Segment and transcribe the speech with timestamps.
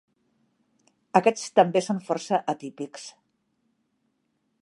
[1.19, 3.05] Aquests també són força atípics.